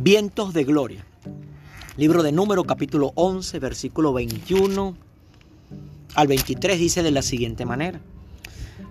Vientos 0.00 0.54
de 0.54 0.62
gloria. 0.62 1.04
Libro 1.96 2.22
de 2.22 2.30
Número 2.30 2.62
capítulo 2.62 3.10
11, 3.16 3.58
versículo 3.58 4.12
21 4.12 4.96
al 6.14 6.26
23 6.28 6.78
dice 6.78 7.02
de 7.02 7.10
la 7.10 7.20
siguiente 7.20 7.66
manera. 7.66 8.00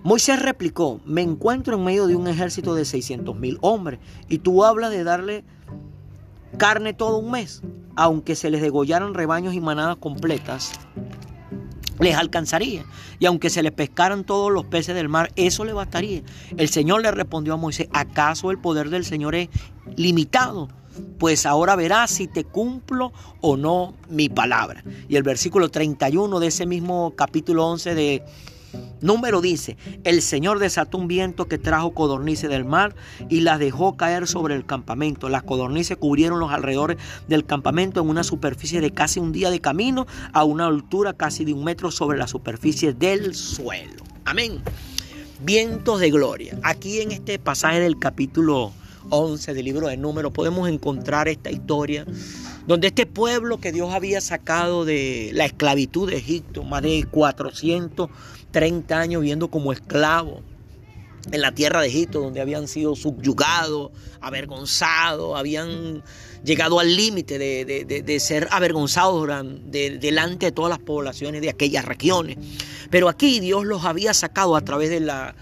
Moisés 0.02 0.42
replicó, 0.42 1.00
me 1.06 1.22
encuentro 1.22 1.76
en 1.76 1.84
medio 1.84 2.08
de 2.08 2.14
un 2.14 2.28
ejército 2.28 2.74
de 2.74 2.84
600 2.84 3.34
mil 3.36 3.56
hombres 3.62 4.00
y 4.28 4.40
tú 4.40 4.66
hablas 4.66 4.90
de 4.90 5.02
darle 5.02 5.44
carne 6.58 6.92
todo 6.92 7.16
un 7.16 7.30
mes, 7.30 7.62
aunque 7.96 8.36
se 8.36 8.50
les 8.50 8.60
degollaran 8.60 9.14
rebaños 9.14 9.54
y 9.54 9.62
manadas 9.62 9.96
completas, 9.96 10.72
les 12.00 12.16
alcanzaría. 12.16 12.84
Y 13.18 13.24
aunque 13.24 13.48
se 13.48 13.62
les 13.62 13.72
pescaran 13.72 14.24
todos 14.24 14.52
los 14.52 14.66
peces 14.66 14.94
del 14.94 15.08
mar, 15.08 15.32
eso 15.36 15.64
le 15.64 15.72
bastaría. 15.72 16.20
El 16.58 16.68
Señor 16.68 17.00
le 17.00 17.10
respondió 17.12 17.54
a 17.54 17.56
Moisés, 17.56 17.88
¿acaso 17.94 18.50
el 18.50 18.58
poder 18.58 18.90
del 18.90 19.06
Señor 19.06 19.34
es 19.34 19.48
limitado? 19.96 20.68
Pues 21.18 21.46
ahora 21.46 21.76
verás 21.76 22.10
si 22.10 22.26
te 22.26 22.44
cumplo 22.44 23.12
o 23.40 23.56
no 23.56 23.94
mi 24.08 24.28
palabra. 24.28 24.84
Y 25.08 25.16
el 25.16 25.22
versículo 25.22 25.70
31 25.70 26.40
de 26.40 26.46
ese 26.46 26.66
mismo 26.66 27.14
capítulo 27.16 27.66
11 27.66 27.94
de 27.94 28.22
Número 29.00 29.40
dice, 29.40 29.76
el 30.04 30.22
Señor 30.22 30.58
desató 30.58 30.98
un 30.98 31.08
viento 31.08 31.46
que 31.46 31.56
trajo 31.56 31.94
codornices 31.94 32.50
del 32.50 32.64
mar 32.64 32.94
y 33.28 33.40
las 33.40 33.58
dejó 33.60 33.96
caer 33.96 34.26
sobre 34.26 34.56
el 34.56 34.66
campamento. 34.66 35.28
Las 35.28 35.44
codornices 35.44 35.96
cubrieron 35.96 36.40
los 36.40 36.50
alrededores 36.50 36.98
del 37.28 37.46
campamento 37.46 38.00
en 38.00 38.08
una 38.08 38.24
superficie 38.24 38.80
de 38.80 38.90
casi 38.90 39.20
un 39.20 39.32
día 39.32 39.50
de 39.50 39.60
camino 39.60 40.06
a 40.32 40.44
una 40.44 40.66
altura 40.66 41.12
casi 41.12 41.44
de 41.44 41.52
un 41.52 41.64
metro 41.64 41.90
sobre 41.90 42.18
la 42.18 42.26
superficie 42.26 42.92
del 42.92 43.34
suelo. 43.34 44.02
Amén. 44.24 44.60
Vientos 45.40 46.00
de 46.00 46.10
gloria. 46.10 46.58
Aquí 46.64 47.00
en 47.00 47.12
este 47.12 47.38
pasaje 47.38 47.78
del 47.78 47.98
capítulo 47.98 48.72
11 49.10 49.54
del 49.54 49.64
libro 49.64 49.88
de 49.88 49.96
Números 49.96 50.32
podemos 50.32 50.68
encontrar 50.68 51.28
esta 51.28 51.50
historia 51.50 52.04
donde 52.66 52.88
este 52.88 53.06
pueblo 53.06 53.58
que 53.58 53.72
Dios 53.72 53.94
había 53.94 54.20
sacado 54.20 54.84
de 54.84 55.30
la 55.32 55.46
esclavitud 55.46 56.10
de 56.10 56.18
Egipto, 56.18 56.64
más 56.64 56.82
de 56.82 57.06
430 57.10 58.98
años 58.98 59.22
viviendo 59.22 59.48
como 59.48 59.72
esclavos 59.72 60.42
en 61.32 61.40
la 61.40 61.52
tierra 61.52 61.80
de 61.80 61.88
Egipto, 61.88 62.20
donde 62.20 62.40
habían 62.40 62.68
sido 62.68 62.94
subyugados, 62.94 63.90
avergonzados, 64.20 65.38
habían 65.38 66.02
llegado 66.44 66.78
al 66.78 66.94
límite 66.94 67.38
de, 67.38 68.20
ser 68.20 68.48
avergonzados 68.50 69.26
delante 69.64 70.46
de 70.46 70.52
todas 70.52 70.70
las 70.70 70.78
poblaciones 70.78 71.40
de 71.40 71.50
aquellas 71.50 71.84
regiones. 71.84 72.38
Pero 72.90 73.08
aquí 73.08 73.40
Dios 73.40 73.64
los 73.64 73.84
había 73.84 74.14
sacado 74.14 74.56
a 74.56 74.60
través 74.60 74.90
de 74.90 75.00
la 75.00 75.34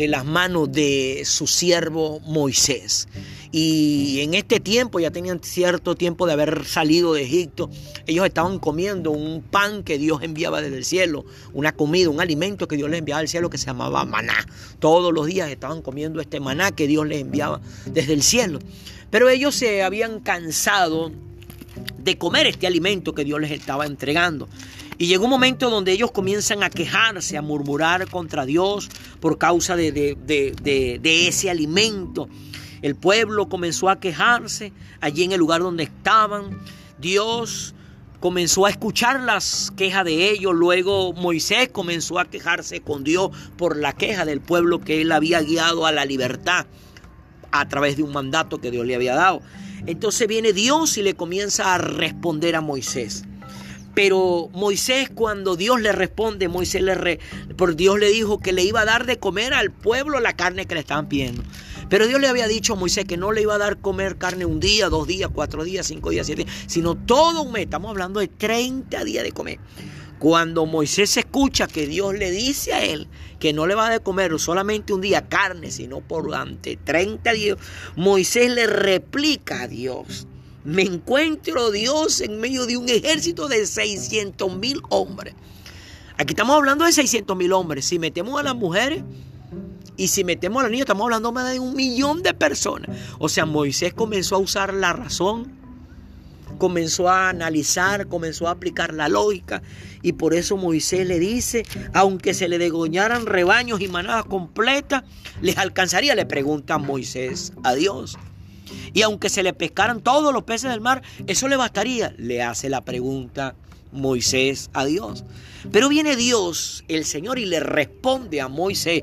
de 0.00 0.08
las 0.08 0.24
manos 0.24 0.72
de 0.72 1.24
su 1.26 1.46
siervo 1.46 2.20
Moisés. 2.20 3.06
Y 3.52 4.20
en 4.20 4.32
este 4.32 4.58
tiempo, 4.58 4.98
ya 4.98 5.10
tenían 5.10 5.40
cierto 5.42 5.94
tiempo 5.94 6.26
de 6.26 6.32
haber 6.32 6.64
salido 6.64 7.12
de 7.12 7.22
Egipto, 7.22 7.68
ellos 8.06 8.24
estaban 8.24 8.58
comiendo 8.60 9.10
un 9.10 9.42
pan 9.42 9.82
que 9.82 9.98
Dios 9.98 10.22
enviaba 10.22 10.62
desde 10.62 10.78
el 10.78 10.86
cielo, 10.86 11.26
una 11.52 11.72
comida, 11.72 12.08
un 12.08 12.22
alimento 12.22 12.66
que 12.66 12.76
Dios 12.76 12.88
les 12.88 13.00
enviaba 13.00 13.18
del 13.18 13.28
cielo 13.28 13.50
que 13.50 13.58
se 13.58 13.66
llamaba 13.66 14.06
maná. 14.06 14.46
Todos 14.78 15.12
los 15.12 15.26
días 15.26 15.50
estaban 15.50 15.82
comiendo 15.82 16.22
este 16.22 16.40
maná 16.40 16.70
que 16.70 16.86
Dios 16.86 17.06
les 17.06 17.20
enviaba 17.20 17.60
desde 17.84 18.14
el 18.14 18.22
cielo. 18.22 18.58
Pero 19.10 19.28
ellos 19.28 19.54
se 19.54 19.82
habían 19.82 20.20
cansado 20.20 21.12
de 21.98 22.16
comer 22.16 22.46
este 22.46 22.66
alimento 22.66 23.14
que 23.14 23.24
Dios 23.24 23.38
les 23.38 23.50
estaba 23.50 23.84
entregando. 23.84 24.48
Y 25.00 25.06
llegó 25.06 25.24
un 25.24 25.30
momento 25.30 25.70
donde 25.70 25.92
ellos 25.92 26.10
comienzan 26.10 26.62
a 26.62 26.68
quejarse, 26.68 27.38
a 27.38 27.40
murmurar 27.40 28.06
contra 28.10 28.44
Dios 28.44 28.90
por 29.18 29.38
causa 29.38 29.74
de, 29.74 29.92
de, 29.92 31.26
ese 31.26 31.48
alimento. 31.48 32.28
El 32.82 32.96
pueblo 32.96 33.48
comenzó 33.48 33.88
a 33.88 33.98
quejarse 33.98 34.74
allí 35.00 35.24
en 35.24 35.32
el 35.32 35.38
lugar 35.38 35.62
donde 35.62 35.84
estaban. 35.84 36.60
Dios 36.98 37.74
comenzó 38.20 38.66
a 38.66 38.70
escuchar 38.70 39.20
las 39.20 39.72
quejas 39.74 40.04
de 40.04 40.32
ellos. 40.32 40.52
Luego 40.54 41.14
Moisés 41.14 41.70
comenzó 41.70 42.18
a 42.18 42.26
quejarse 42.26 42.82
con 42.82 43.02
Dios 43.02 43.30
por 43.56 43.78
la 43.78 43.94
queja 43.94 44.26
del 44.26 44.42
pueblo 44.42 44.82
que 44.82 45.00
él 45.00 45.12
había 45.12 45.40
guiado 45.40 45.86
a 45.86 45.92
la 45.92 46.04
libertad 46.04 46.66
a 47.52 47.66
través 47.68 47.96
de 47.96 48.02
un 48.02 48.12
mandato 48.12 48.60
que 48.60 48.70
Dios 48.70 48.84
le 48.84 48.96
había 48.96 49.14
dado. 49.14 49.40
Entonces 49.86 50.28
viene 50.28 50.52
Dios 50.52 50.98
y 50.98 51.02
le 51.02 51.14
comienza 51.14 51.74
a 51.74 51.78
responder 51.78 52.54
a 52.54 52.60
Moisés. 52.60 53.24
Pero 53.94 54.48
Moisés 54.52 55.10
cuando 55.12 55.56
Dios 55.56 55.80
le 55.80 55.92
responde, 55.92 56.48
Moisés 56.48 56.82
le 56.82 57.18
por 57.56 57.76
Dios 57.76 57.98
le 57.98 58.10
dijo 58.10 58.38
que 58.38 58.52
le 58.52 58.62
iba 58.62 58.80
a 58.80 58.84
dar 58.84 59.06
de 59.06 59.18
comer 59.18 59.52
al 59.52 59.70
pueblo 59.70 60.20
la 60.20 60.34
carne 60.34 60.66
que 60.66 60.74
le 60.74 60.80
estaban 60.80 61.08
pidiendo. 61.08 61.42
Pero 61.88 62.06
Dios 62.06 62.20
le 62.20 62.28
había 62.28 62.46
dicho 62.46 62.74
a 62.74 62.76
Moisés 62.76 63.04
que 63.04 63.16
no 63.16 63.32
le 63.32 63.42
iba 63.42 63.54
a 63.54 63.58
dar 63.58 63.78
comer 63.78 64.16
carne 64.16 64.44
un 64.44 64.60
día, 64.60 64.88
dos 64.88 65.08
días, 65.08 65.28
cuatro 65.34 65.64
días, 65.64 65.86
cinco 65.86 66.10
días, 66.10 66.26
siete 66.26 66.44
días, 66.44 66.56
sino 66.68 66.94
todo 66.94 67.42
un 67.42 67.52
mes. 67.52 67.62
Estamos 67.62 67.90
hablando 67.90 68.20
de 68.20 68.28
30 68.28 69.02
días 69.02 69.24
de 69.24 69.32
comer. 69.32 69.58
Cuando 70.20 70.66
Moisés 70.66 71.16
escucha 71.16 71.66
que 71.66 71.86
Dios 71.86 72.14
le 72.14 72.30
dice 72.30 72.74
a 72.74 72.84
él 72.84 73.08
que 73.40 73.52
no 73.52 73.66
le 73.66 73.74
va 73.74 73.86
a 73.86 73.90
de 73.90 74.00
comer 74.00 74.38
solamente 74.38 74.92
un 74.92 75.00
día 75.00 75.28
carne, 75.28 75.70
sino 75.70 76.00
por 76.00 76.24
durante 76.24 76.76
30 76.76 77.32
días, 77.32 77.58
Moisés 77.96 78.52
le 78.52 78.66
replica 78.66 79.62
a 79.62 79.66
Dios 79.66 80.28
me 80.64 80.82
encuentro 80.82 81.70
Dios 81.70 82.20
en 82.20 82.38
medio 82.40 82.66
de 82.66 82.76
un 82.76 82.88
ejército 82.88 83.48
de 83.48 83.66
600 83.66 84.56
mil 84.56 84.80
hombres. 84.90 85.34
Aquí 86.16 86.32
estamos 86.32 86.56
hablando 86.56 86.84
de 86.84 86.92
600 86.92 87.36
mil 87.36 87.52
hombres. 87.52 87.86
Si 87.86 87.98
metemos 87.98 88.38
a 88.38 88.42
las 88.42 88.54
mujeres 88.54 89.02
y 89.96 90.08
si 90.08 90.22
metemos 90.22 90.60
a 90.60 90.64
los 90.64 90.70
niños, 90.70 90.84
estamos 90.84 91.04
hablando 91.04 91.32
más 91.32 91.50
de 91.50 91.58
un 91.58 91.74
millón 91.74 92.22
de 92.22 92.34
personas. 92.34 92.94
O 93.18 93.28
sea, 93.28 93.46
Moisés 93.46 93.94
comenzó 93.94 94.36
a 94.36 94.38
usar 94.38 94.74
la 94.74 94.92
razón, 94.92 95.50
comenzó 96.58 97.08
a 97.08 97.30
analizar, 97.30 98.06
comenzó 98.06 98.48
a 98.48 98.50
aplicar 98.50 98.92
la 98.92 99.08
lógica. 99.08 99.62
Y 100.02 100.12
por 100.12 100.34
eso 100.34 100.58
Moisés 100.58 101.06
le 101.06 101.18
dice, 101.18 101.64
aunque 101.94 102.34
se 102.34 102.48
le 102.48 102.58
degoñaran 102.58 103.24
rebaños 103.24 103.80
y 103.80 103.88
manadas 103.88 104.26
completas, 104.26 105.04
les 105.40 105.56
alcanzaría, 105.56 106.14
le 106.14 106.26
pregunta 106.26 106.76
Moisés 106.76 107.54
a 107.64 107.72
Dios. 107.72 108.18
Y 108.92 109.02
aunque 109.02 109.28
se 109.28 109.42
le 109.42 109.52
pescaran 109.52 110.00
todos 110.00 110.32
los 110.32 110.44
peces 110.44 110.70
del 110.70 110.80
mar, 110.80 111.02
eso 111.26 111.48
le 111.48 111.56
bastaría. 111.56 112.14
Le 112.16 112.42
hace 112.42 112.68
la 112.68 112.82
pregunta 112.82 113.54
Moisés 113.92 114.70
a 114.72 114.84
Dios. 114.84 115.24
Pero 115.70 115.88
viene 115.88 116.16
Dios, 116.16 116.84
el 116.88 117.04
Señor, 117.04 117.38
y 117.38 117.46
le 117.46 117.60
responde 117.60 118.40
a 118.40 118.48
Moisés 118.48 119.02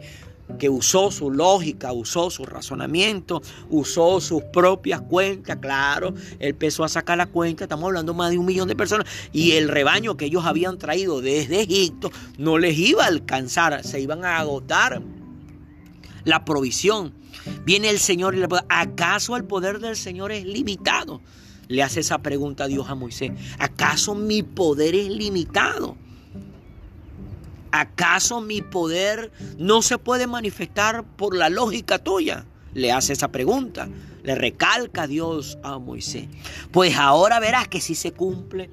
que 0.59 0.69
usó 0.69 1.11
su 1.11 1.29
lógica, 1.29 1.91
usó 1.91 2.29
su 2.29 2.45
razonamiento, 2.45 3.41
usó 3.69 4.21
sus 4.21 4.43
propias 4.43 5.01
cuentas, 5.01 5.57
claro, 5.57 6.13
él 6.39 6.49
empezó 6.49 6.83
a 6.83 6.89
sacar 6.89 7.17
la 7.17 7.25
cuenta, 7.25 7.65
estamos 7.65 7.85
hablando 7.85 8.13
más 8.13 8.31
de 8.31 8.37
un 8.37 8.45
millón 8.45 8.67
de 8.67 8.75
personas, 8.75 9.07
y 9.33 9.53
el 9.53 9.67
rebaño 9.67 10.15
que 10.15 10.25
ellos 10.25 10.45
habían 10.45 10.77
traído 10.77 11.21
desde 11.21 11.61
Egipto 11.61 12.11
no 12.37 12.57
les 12.57 12.77
iba 12.77 13.03
a 13.03 13.07
alcanzar, 13.07 13.83
se 13.83 13.99
iban 13.99 14.23
a 14.23 14.37
agotar 14.37 15.01
la 16.27 16.43
provisión. 16.43 17.13
Viene 17.63 17.89
el 17.89 17.99
Señor 17.99 18.35
y 18.35 18.39
le 18.39 18.47
pregunta, 18.47 18.67
¿acaso 18.69 19.37
el 19.37 19.45
poder 19.45 19.79
del 19.79 19.95
Señor 19.95 20.31
es 20.31 20.45
limitado? 20.45 21.21
Le 21.69 21.81
hace 21.81 22.01
esa 22.01 22.19
pregunta 22.19 22.65
a 22.65 22.67
Dios 22.67 22.89
a 22.89 22.95
Moisés. 22.95 23.31
¿Acaso 23.59 24.13
mi 24.13 24.43
poder 24.43 24.93
es 24.93 25.07
limitado? 25.07 25.95
¿Acaso 27.71 28.41
mi 28.41 28.61
poder 28.61 29.31
no 29.57 29.81
se 29.81 29.97
puede 29.97 30.27
manifestar 30.27 31.03
por 31.03 31.35
la 31.35 31.49
lógica 31.49 31.97
tuya? 31.97 32.45
Le 32.73 32.91
hace 32.91 33.13
esa 33.13 33.29
pregunta. 33.29 33.87
Le 34.23 34.35
recalca 34.35 35.07
Dios 35.07 35.57
a 35.63 35.79
Moisés. 35.79 36.27
Pues 36.71 36.95
ahora 36.97 37.39
verás 37.39 37.69
que 37.69 37.79
si 37.79 37.95
se 37.95 38.11
cumple 38.11 38.69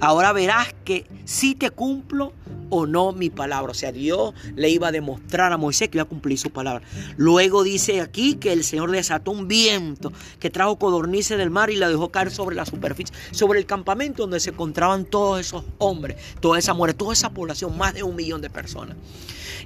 Ahora 0.00 0.32
verás 0.32 0.74
que 0.84 1.06
si 1.24 1.54
te 1.54 1.70
cumplo 1.70 2.32
o 2.70 2.86
no 2.86 3.12
mi 3.12 3.30
palabra. 3.30 3.70
O 3.70 3.74
sea, 3.74 3.92
Dios 3.92 4.34
le 4.54 4.70
iba 4.70 4.88
a 4.88 4.92
demostrar 4.92 5.52
a 5.52 5.56
Moisés 5.56 5.88
que 5.88 5.98
iba 5.98 6.02
a 6.02 6.08
cumplir 6.08 6.38
su 6.38 6.50
palabra. 6.50 6.86
Luego 7.16 7.62
dice 7.62 8.00
aquí 8.00 8.34
que 8.34 8.52
el 8.52 8.64
Señor 8.64 8.90
desató 8.90 9.30
un 9.30 9.48
viento 9.48 10.12
que 10.38 10.50
trajo 10.50 10.78
codornices 10.78 11.38
del 11.38 11.50
mar 11.50 11.70
y 11.70 11.76
la 11.76 11.88
dejó 11.88 12.10
caer 12.10 12.30
sobre 12.30 12.56
la 12.56 12.66
superficie, 12.66 13.14
sobre 13.30 13.58
el 13.58 13.66
campamento 13.66 14.22
donde 14.22 14.40
se 14.40 14.50
encontraban 14.50 15.04
todos 15.04 15.40
esos 15.40 15.64
hombres, 15.78 16.16
toda 16.40 16.58
esa 16.58 16.74
muerte, 16.74 16.98
toda 16.98 17.12
esa 17.12 17.30
población, 17.30 17.76
más 17.76 17.94
de 17.94 18.02
un 18.02 18.16
millón 18.16 18.40
de 18.40 18.50
personas. 18.50 18.96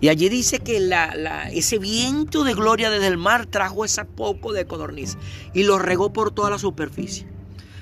Y 0.00 0.08
allí 0.08 0.28
dice 0.28 0.60
que 0.60 0.88
ese 1.52 1.78
viento 1.78 2.44
de 2.44 2.54
gloria 2.54 2.90
desde 2.90 3.06
el 3.06 3.18
mar 3.18 3.46
trajo 3.46 3.84
ese 3.84 4.04
poco 4.04 4.52
de 4.52 4.66
codornices 4.66 5.18
y 5.52 5.64
lo 5.64 5.78
regó 5.78 6.12
por 6.12 6.32
toda 6.32 6.50
la 6.50 6.58
superficie. 6.58 7.26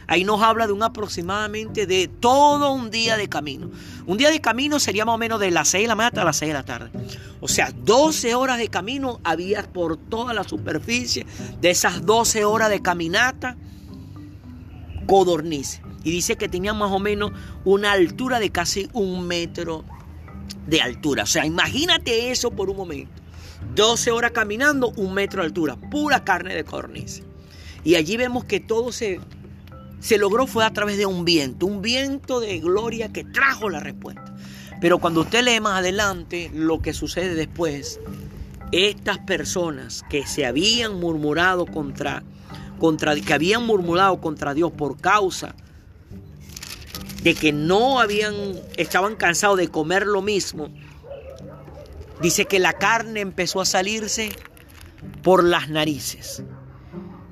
Ahí 0.08 0.24
nos 0.24 0.42
habla 0.42 0.66
de 0.66 0.72
un 0.72 0.82
aproximadamente 0.82 1.86
de 1.86 2.08
todo 2.08 2.72
un 2.72 2.90
día 2.90 3.18
de 3.18 3.28
camino. 3.28 3.70
Un 4.06 4.16
día 4.16 4.30
de 4.30 4.40
camino 4.40 4.80
sería 4.80 5.04
más 5.04 5.14
o 5.14 5.18
menos 5.18 5.38
de 5.38 5.50
las 5.50 5.68
6 5.68 5.84
de 5.84 5.88
la 5.88 5.94
mañana 5.94 6.08
hasta 6.08 6.24
las 6.24 6.36
6 6.38 6.48
de 6.48 6.54
la 6.54 6.64
tarde. 6.64 6.90
O 7.40 7.46
sea, 7.46 7.70
12 7.84 8.34
horas 8.34 8.56
de 8.56 8.68
camino 8.68 9.20
había 9.22 9.62
por 9.70 9.98
toda 9.98 10.32
la 10.32 10.44
superficie. 10.44 11.26
De 11.60 11.68
esas 11.68 12.06
12 12.06 12.46
horas 12.46 12.70
de 12.70 12.80
caminata, 12.80 13.58
codornices. 15.06 15.82
Y 16.04 16.10
dice 16.10 16.36
que 16.36 16.48
tenían 16.48 16.78
más 16.78 16.90
o 16.90 16.98
menos 16.98 17.32
una 17.66 17.92
altura 17.92 18.40
de 18.40 18.48
casi 18.48 18.88
un 18.94 19.26
metro 19.26 19.84
de 20.66 20.80
altura. 20.80 21.24
O 21.24 21.26
sea, 21.26 21.44
imagínate 21.44 22.30
eso 22.30 22.50
por 22.50 22.70
un 22.70 22.78
momento. 22.78 23.12
12 23.74 24.10
horas 24.10 24.30
caminando, 24.30 24.88
un 24.96 25.12
metro 25.12 25.42
de 25.42 25.48
altura. 25.48 25.76
Pura 25.76 26.24
carne 26.24 26.54
de 26.54 26.64
codornices. 26.64 27.24
Y 27.84 27.96
allí 27.96 28.16
vemos 28.16 28.44
que 28.44 28.58
todo 28.58 28.90
se, 28.90 29.20
se 30.00 30.18
logró 30.18 30.46
fue 30.46 30.64
a 30.64 30.72
través 30.72 30.96
de 30.98 31.06
un 31.06 31.24
viento, 31.24 31.66
un 31.66 31.82
viento 31.82 32.40
de 32.40 32.58
gloria 32.58 33.12
que 33.12 33.24
trajo 33.24 33.68
la 33.68 33.80
respuesta. 33.80 34.34
Pero 34.80 34.98
cuando 34.98 35.22
usted 35.22 35.42
lee 35.42 35.60
más 35.60 35.78
adelante 35.78 36.50
lo 36.54 36.80
que 36.80 36.92
sucede 36.92 37.34
después, 37.34 38.00
estas 38.70 39.18
personas 39.18 40.04
que 40.08 40.26
se 40.26 40.46
habían 40.46 41.00
murmurado 41.00 41.66
contra, 41.66 42.22
contra 42.78 43.16
que 43.16 43.34
habían 43.34 43.66
murmurado 43.66 44.20
contra 44.20 44.54
Dios 44.54 44.70
por 44.72 45.00
causa 45.00 45.54
de 47.22 47.34
que 47.34 47.52
no 47.52 47.98
habían 47.98 48.34
estaban 48.76 49.16
cansados 49.16 49.58
de 49.58 49.68
comer 49.68 50.06
lo 50.06 50.22
mismo, 50.22 50.68
dice 52.20 52.44
que 52.44 52.60
la 52.60 52.74
carne 52.74 53.20
empezó 53.20 53.60
a 53.60 53.64
salirse 53.64 54.30
por 55.22 55.42
las 55.42 55.68
narices. 55.68 56.44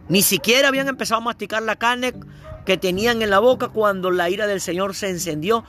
Ni 0.09 0.23
siquiera 0.23 0.69
habían 0.69 0.89
empezado 0.89 1.21
a 1.21 1.25
masticar 1.25 1.63
la 1.63 1.77
carne 1.77 2.15
que 2.67 2.77
tenían 2.77 3.23
en 3.23 3.31
la 3.31 3.39
boca 3.39 3.69
cuando 3.69 4.11
la 4.11 4.29
ira 4.29 4.47
del 4.47 4.61
Señor 4.61 4.95
se 4.95 5.09
encendió 5.09 5.65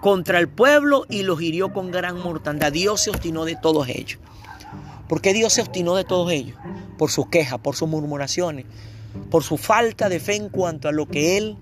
contra 0.00 0.38
el 0.38 0.48
pueblo 0.48 1.04
y 1.08 1.22
los 1.22 1.42
hirió 1.42 1.72
con 1.72 1.90
gran 1.90 2.20
mortandad. 2.20 2.70
Dios 2.70 3.00
se 3.00 3.10
obstinó 3.10 3.44
de 3.44 3.56
todos 3.56 3.88
ellos. 3.88 4.20
¿Por 5.08 5.20
qué 5.20 5.32
Dios 5.32 5.54
se 5.54 5.62
obstinó 5.62 5.96
de 5.96 6.04
todos 6.04 6.30
ellos? 6.30 6.56
Por 6.98 7.10
sus 7.10 7.28
quejas, 7.28 7.58
por 7.58 7.74
sus 7.74 7.88
murmuraciones, 7.88 8.66
por 9.30 9.42
su 9.42 9.56
falta 9.56 10.08
de 10.08 10.20
fe 10.20 10.36
en 10.36 10.48
cuanto 10.48 10.88
a 10.88 10.92
lo 10.92 11.06
que 11.06 11.38
Él 11.38 11.56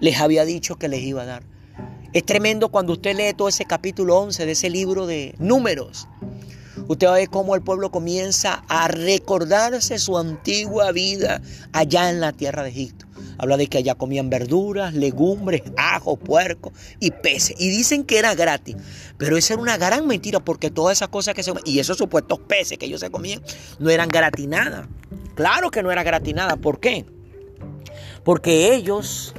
les 0.00 0.20
había 0.20 0.44
dicho 0.44 0.76
que 0.76 0.88
les 0.88 1.02
iba 1.02 1.22
a 1.22 1.26
dar. 1.26 1.42
Es 2.12 2.24
tremendo 2.26 2.70
cuando 2.70 2.94
usted 2.94 3.16
lee 3.16 3.34
todo 3.36 3.48
ese 3.48 3.66
capítulo 3.66 4.16
11 4.18 4.46
de 4.46 4.52
ese 4.52 4.68
libro 4.68 5.06
de 5.06 5.34
números. 5.38 6.08
Usted 6.90 7.06
va 7.06 7.12
a 7.12 7.18
ver 7.18 7.30
cómo 7.30 7.54
el 7.54 7.62
pueblo 7.62 7.92
comienza 7.92 8.64
a 8.66 8.88
recordarse 8.88 9.96
su 10.00 10.18
antigua 10.18 10.90
vida 10.90 11.40
allá 11.72 12.10
en 12.10 12.20
la 12.20 12.32
tierra 12.32 12.64
de 12.64 12.70
Egipto. 12.70 13.06
Habla 13.38 13.56
de 13.56 13.68
que 13.68 13.78
allá 13.78 13.94
comían 13.94 14.28
verduras, 14.28 14.92
legumbres, 14.92 15.62
ajo, 15.76 16.16
puerco 16.16 16.72
y 16.98 17.12
peces. 17.12 17.54
Y 17.60 17.70
dicen 17.70 18.02
que 18.02 18.18
era 18.18 18.34
gratis. 18.34 18.74
Pero 19.18 19.36
esa 19.36 19.54
era 19.54 19.62
una 19.62 19.76
gran 19.76 20.08
mentira 20.08 20.40
porque 20.40 20.68
todas 20.68 20.98
esas 20.98 21.10
cosas 21.10 21.34
que 21.34 21.44
se 21.44 21.52
y 21.64 21.78
esos 21.78 21.96
supuestos 21.96 22.40
peces 22.40 22.76
que 22.76 22.86
ellos 22.86 22.98
se 22.98 23.10
comían 23.12 23.40
no 23.78 23.88
eran 23.88 24.08
gratinadas. 24.08 24.88
Claro 25.36 25.70
que 25.70 25.84
no 25.84 25.92
era 25.92 26.02
gratinada. 26.02 26.56
¿Por 26.56 26.80
qué? 26.80 27.06
Porque 28.24 28.74
ellos 28.74 29.32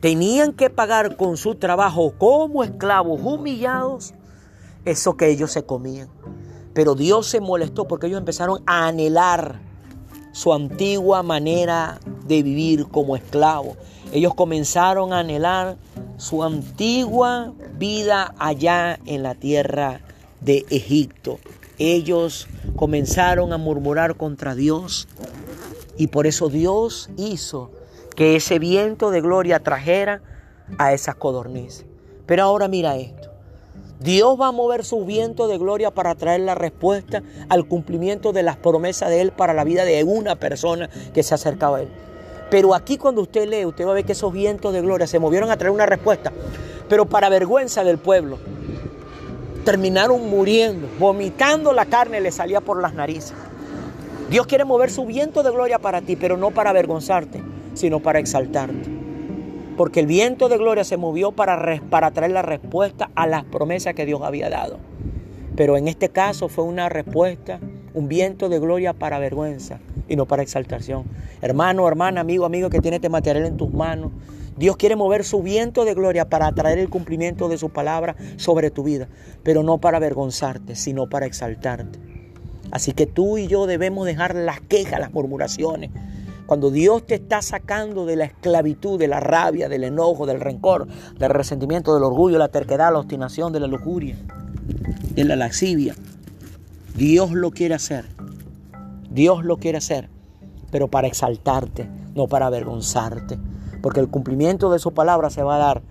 tenían 0.00 0.54
que 0.54 0.70
pagar 0.70 1.18
con 1.18 1.36
su 1.36 1.56
trabajo 1.56 2.14
como 2.16 2.64
esclavos 2.64 3.20
humillados 3.22 4.14
eso 4.86 5.18
que 5.18 5.28
ellos 5.28 5.52
se 5.52 5.64
comían. 5.64 6.08
Pero 6.74 6.94
Dios 6.94 7.28
se 7.28 7.40
molestó 7.40 7.86
porque 7.86 8.08
ellos 8.08 8.18
empezaron 8.18 8.62
a 8.66 8.88
anhelar 8.88 9.60
su 10.32 10.52
antigua 10.52 11.22
manera 11.22 12.00
de 12.26 12.42
vivir 12.42 12.88
como 12.88 13.16
esclavos. 13.16 13.78
Ellos 14.12 14.34
comenzaron 14.34 15.12
a 15.12 15.20
anhelar 15.20 15.76
su 16.16 16.42
antigua 16.42 17.52
vida 17.78 18.34
allá 18.38 18.98
en 19.06 19.22
la 19.22 19.34
tierra 19.36 20.00
de 20.40 20.66
Egipto. 20.70 21.38
Ellos 21.78 22.48
comenzaron 22.76 23.52
a 23.52 23.58
murmurar 23.58 24.16
contra 24.16 24.54
Dios 24.54 25.08
y 25.96 26.08
por 26.08 26.26
eso 26.26 26.48
Dios 26.48 27.10
hizo 27.16 27.70
que 28.16 28.36
ese 28.36 28.58
viento 28.58 29.10
de 29.10 29.20
gloria 29.20 29.60
trajera 29.60 30.22
a 30.78 30.92
esas 30.92 31.14
codornices. 31.14 31.86
Pero 32.26 32.44
ahora 32.44 32.68
mira 32.68 32.96
esto. 32.96 33.33
Dios 34.04 34.38
va 34.38 34.48
a 34.48 34.52
mover 34.52 34.84
su 34.84 35.02
viento 35.06 35.48
de 35.48 35.56
gloria 35.56 35.90
para 35.90 36.14
traer 36.14 36.42
la 36.42 36.54
respuesta 36.54 37.22
al 37.48 37.66
cumplimiento 37.66 38.34
de 38.34 38.42
las 38.42 38.58
promesas 38.58 39.08
de 39.08 39.22
Él 39.22 39.32
para 39.32 39.54
la 39.54 39.64
vida 39.64 39.86
de 39.86 40.04
una 40.04 40.36
persona 40.36 40.90
que 41.14 41.22
se 41.22 41.34
acercaba 41.34 41.78
a 41.78 41.82
Él. 41.84 41.88
Pero 42.50 42.74
aquí 42.74 42.98
cuando 42.98 43.22
usted 43.22 43.48
lee, 43.48 43.64
usted 43.64 43.86
va 43.86 43.92
a 43.92 43.94
ver 43.94 44.04
que 44.04 44.12
esos 44.12 44.30
vientos 44.30 44.74
de 44.74 44.82
gloria 44.82 45.06
se 45.06 45.18
movieron 45.18 45.50
a 45.50 45.56
traer 45.56 45.70
una 45.70 45.86
respuesta. 45.86 46.34
Pero 46.86 47.06
para 47.06 47.30
vergüenza 47.30 47.82
del 47.82 47.96
pueblo, 47.96 48.36
terminaron 49.64 50.28
muriendo, 50.28 50.86
vomitando 50.98 51.72
la 51.72 51.86
carne 51.86 52.20
le 52.20 52.30
salía 52.30 52.60
por 52.60 52.82
las 52.82 52.92
narices. 52.92 53.32
Dios 54.28 54.46
quiere 54.46 54.66
mover 54.66 54.90
su 54.90 55.06
viento 55.06 55.42
de 55.42 55.50
gloria 55.50 55.78
para 55.78 56.02
ti, 56.02 56.14
pero 56.14 56.36
no 56.36 56.50
para 56.50 56.68
avergonzarte, 56.68 57.42
sino 57.72 58.00
para 58.00 58.18
exaltarte. 58.18 58.93
Porque 59.76 60.00
el 60.00 60.06
viento 60.06 60.48
de 60.48 60.58
gloria 60.58 60.84
se 60.84 60.96
movió 60.96 61.32
para, 61.32 61.80
para 61.90 62.10
traer 62.12 62.32
la 62.32 62.42
respuesta 62.42 63.10
a 63.14 63.26
las 63.26 63.44
promesas 63.44 63.94
que 63.94 64.06
Dios 64.06 64.22
había 64.22 64.48
dado. 64.48 64.78
Pero 65.56 65.76
en 65.76 65.88
este 65.88 66.08
caso 66.08 66.48
fue 66.48 66.64
una 66.64 66.88
respuesta, 66.88 67.60
un 67.92 68.08
viento 68.08 68.48
de 68.48 68.58
gloria 68.58 68.92
para 68.92 69.18
vergüenza 69.18 69.78
y 70.08 70.16
no 70.16 70.26
para 70.26 70.42
exaltación. 70.42 71.04
Hermano, 71.42 71.86
hermana, 71.88 72.20
amigo, 72.20 72.44
amigo 72.44 72.70
que 72.70 72.80
tiene 72.80 72.96
este 72.96 73.08
material 73.08 73.46
en 73.46 73.56
tus 73.56 73.72
manos, 73.72 74.10
Dios 74.56 74.76
quiere 74.76 74.94
mover 74.94 75.24
su 75.24 75.42
viento 75.42 75.84
de 75.84 75.94
gloria 75.94 76.28
para 76.28 76.50
traer 76.52 76.78
el 76.78 76.88
cumplimiento 76.88 77.48
de 77.48 77.58
su 77.58 77.70
palabra 77.70 78.14
sobre 78.36 78.70
tu 78.70 78.84
vida, 78.84 79.08
pero 79.42 79.64
no 79.64 79.78
para 79.78 79.96
avergonzarte, 79.96 80.76
sino 80.76 81.08
para 81.08 81.26
exaltarte. 81.26 81.98
Así 82.70 82.92
que 82.92 83.06
tú 83.06 83.38
y 83.38 83.48
yo 83.48 83.66
debemos 83.66 84.06
dejar 84.06 84.34
las 84.34 84.60
quejas, 84.60 85.00
las 85.00 85.12
murmuraciones, 85.12 85.90
cuando 86.46 86.70
Dios 86.70 87.06
te 87.06 87.14
está 87.14 87.42
sacando 87.42 88.06
de 88.06 88.16
la 88.16 88.24
esclavitud, 88.24 88.98
de 88.98 89.08
la 89.08 89.20
rabia, 89.20 89.68
del 89.68 89.84
enojo, 89.84 90.26
del 90.26 90.40
rencor, 90.40 90.86
del 91.18 91.30
resentimiento, 91.30 91.94
del 91.94 92.02
orgullo, 92.02 92.38
la 92.38 92.48
terquedad, 92.48 92.92
la 92.92 92.98
obstinación, 92.98 93.52
de 93.52 93.60
la 93.60 93.66
lujuria, 93.66 94.16
de 95.14 95.24
la 95.24 95.36
lascivia, 95.36 95.94
Dios 96.96 97.32
lo 97.32 97.50
quiere 97.50 97.74
hacer. 97.74 98.06
Dios 99.10 99.44
lo 99.44 99.58
quiere 99.58 99.78
hacer, 99.78 100.08
pero 100.72 100.88
para 100.88 101.06
exaltarte, 101.06 101.88
no 102.14 102.26
para 102.26 102.46
avergonzarte. 102.46 103.38
Porque 103.80 104.00
el 104.00 104.08
cumplimiento 104.08 104.72
de 104.72 104.80
su 104.80 104.92
palabra 104.92 105.30
se 105.30 105.42
va 105.42 105.54
a 105.54 105.58
dar 105.58 105.82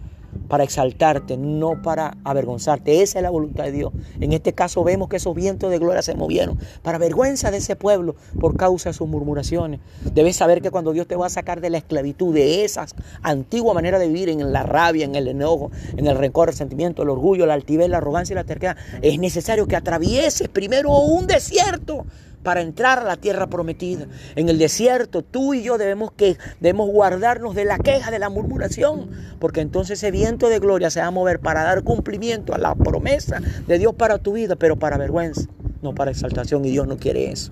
para 0.47 0.63
exaltarte, 0.63 1.37
no 1.37 1.81
para 1.81 2.17
avergonzarte. 2.23 3.01
Esa 3.01 3.19
es 3.19 3.23
la 3.23 3.29
voluntad 3.29 3.65
de 3.65 3.71
Dios. 3.71 3.93
En 4.19 4.33
este 4.33 4.53
caso 4.53 4.83
vemos 4.83 5.09
que 5.09 5.17
esos 5.17 5.35
vientos 5.35 5.71
de 5.71 5.79
gloria 5.79 6.01
se 6.01 6.15
movieron 6.15 6.59
para 6.81 6.97
vergüenza 6.97 7.51
de 7.51 7.57
ese 7.57 7.75
pueblo 7.75 8.15
por 8.39 8.57
causa 8.57 8.89
de 8.89 8.93
sus 8.93 9.07
murmuraciones. 9.07 9.79
Debes 10.13 10.35
saber 10.35 10.61
que 10.61 10.71
cuando 10.71 10.91
Dios 10.91 11.07
te 11.07 11.15
va 11.15 11.27
a 11.27 11.29
sacar 11.29 11.61
de 11.61 11.69
la 11.69 11.77
esclavitud, 11.77 12.33
de 12.33 12.63
esa 12.65 12.85
antigua 13.21 13.73
manera 13.73 13.99
de 13.99 14.07
vivir, 14.07 14.29
en 14.29 14.53
la 14.53 14.63
rabia, 14.63 15.05
en 15.05 15.15
el 15.15 15.27
enojo, 15.27 15.71
en 15.97 16.07
el 16.07 16.17
rencor, 16.17 16.49
el 16.49 16.55
sentimiento, 16.55 17.03
el 17.03 17.09
orgullo, 17.09 17.45
la 17.45 17.53
altivez, 17.53 17.89
la 17.89 17.97
arrogancia 17.97 18.33
y 18.33 18.35
la 18.35 18.43
terquedad, 18.43 18.77
es 19.01 19.19
necesario 19.19 19.67
que 19.67 19.75
atravieses 19.75 20.47
primero 20.47 20.91
un 20.91 21.27
desierto 21.27 22.05
para 22.43 22.61
entrar 22.61 22.99
a 22.99 23.03
la 23.03 23.17
tierra 23.17 23.47
prometida. 23.47 24.07
En 24.35 24.49
el 24.49 24.57
desierto, 24.57 25.23
tú 25.23 25.53
y 25.53 25.63
yo 25.63 25.77
debemos, 25.77 26.11
que, 26.11 26.37
debemos 26.59 26.89
guardarnos 26.89 27.55
de 27.55 27.65
la 27.65 27.79
queja, 27.79 28.11
de 28.11 28.19
la 28.19 28.29
murmuración, 28.29 29.09
porque 29.39 29.61
entonces 29.61 29.99
ese 29.99 30.11
viento 30.11 30.49
de 30.49 30.59
gloria 30.59 30.89
se 30.89 30.99
va 30.99 31.07
a 31.07 31.11
mover 31.11 31.39
para 31.39 31.63
dar 31.63 31.83
cumplimiento 31.83 32.53
a 32.53 32.57
la 32.57 32.75
promesa 32.75 33.41
de 33.67 33.79
Dios 33.79 33.95
para 33.95 34.17
tu 34.19 34.33
vida, 34.33 34.55
pero 34.55 34.77
para 34.77 34.97
vergüenza, 34.97 35.47
no 35.81 35.95
para 35.95 36.11
exaltación, 36.11 36.65
y 36.65 36.71
Dios 36.71 36.87
no 36.87 36.97
quiere 36.97 37.31
eso. 37.31 37.51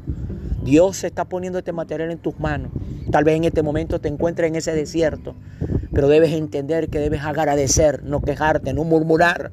Dios 0.63 1.03
está 1.03 1.25
poniendo 1.25 1.57
este 1.57 1.71
material 1.71 2.11
en 2.11 2.19
tus 2.19 2.39
manos. 2.39 2.71
Tal 3.09 3.23
vez 3.23 3.35
en 3.35 3.45
este 3.45 3.63
momento 3.63 3.99
te 3.99 4.09
encuentres 4.09 4.47
en 4.47 4.55
ese 4.55 4.73
desierto, 4.73 5.35
pero 5.91 6.07
debes 6.07 6.33
entender 6.33 6.89
que 6.89 6.99
debes 6.99 7.21
agradecer, 7.21 8.03
no 8.03 8.21
quejarte, 8.21 8.73
no 8.73 8.83
murmurar, 8.83 9.51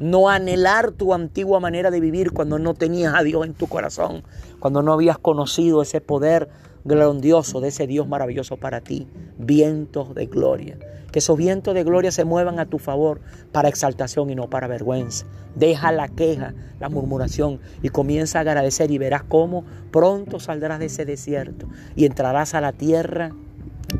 no 0.00 0.28
anhelar 0.28 0.92
tu 0.92 1.14
antigua 1.14 1.60
manera 1.60 1.90
de 1.90 2.00
vivir 2.00 2.32
cuando 2.32 2.58
no 2.58 2.74
tenías 2.74 3.14
a 3.14 3.22
Dios 3.22 3.46
en 3.46 3.54
tu 3.54 3.66
corazón, 3.66 4.22
cuando 4.58 4.82
no 4.82 4.92
habías 4.92 5.18
conocido 5.18 5.82
ese 5.82 6.00
poder 6.00 6.48
grandioso 6.84 7.60
de 7.60 7.68
ese 7.68 7.86
Dios 7.86 8.06
maravilloso 8.06 8.56
para 8.56 8.80
ti, 8.80 9.08
vientos 9.38 10.14
de 10.14 10.26
gloria. 10.26 10.78
Que 11.10 11.20
esos 11.20 11.36
vientos 11.36 11.74
de 11.74 11.82
gloria 11.82 12.12
se 12.12 12.24
muevan 12.24 12.58
a 12.58 12.66
tu 12.66 12.78
favor 12.78 13.20
para 13.50 13.68
exaltación 13.68 14.28
y 14.30 14.34
no 14.34 14.50
para 14.50 14.68
vergüenza. 14.68 15.26
Deja 15.54 15.90
la 15.90 16.08
queja, 16.08 16.54
la 16.78 16.88
murmuración 16.90 17.60
y 17.82 17.88
comienza 17.88 18.38
a 18.38 18.42
agradecer 18.42 18.90
y 18.90 18.98
verás 18.98 19.22
cómo 19.22 19.64
pronto 19.90 20.38
saldrás 20.40 20.78
de 20.78 20.86
ese 20.86 21.06
desierto 21.06 21.66
y 21.94 22.04
entrarás 22.04 22.54
a 22.54 22.60
la 22.60 22.72
tierra 22.72 23.32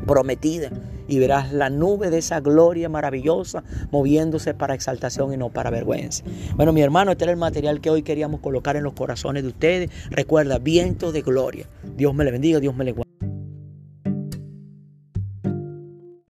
prometida 0.05 0.69
y 1.07 1.19
verás 1.19 1.51
la 1.51 1.69
nube 1.69 2.09
de 2.09 2.19
esa 2.19 2.39
gloria 2.39 2.89
maravillosa 2.89 3.63
moviéndose 3.91 4.53
para 4.53 4.73
exaltación 4.73 5.33
y 5.33 5.37
no 5.37 5.49
para 5.49 5.69
vergüenza. 5.69 6.23
Bueno, 6.55 6.73
mi 6.73 6.81
hermano, 6.81 7.11
este 7.11 7.25
era 7.25 7.31
el 7.31 7.39
material 7.39 7.81
que 7.81 7.89
hoy 7.89 8.03
queríamos 8.03 8.39
colocar 8.41 8.75
en 8.75 8.83
los 8.83 8.93
corazones 8.93 9.43
de 9.43 9.49
ustedes. 9.49 9.89
Recuerda, 10.09 10.59
vientos 10.59 11.13
de 11.13 11.21
gloria. 11.21 11.67
Dios 11.95 12.13
me 12.13 12.25
le 12.25 12.31
bendiga, 12.31 12.59
Dios 12.59 12.75
me 12.75 12.85
le 12.85 12.91
guarde. 12.91 13.06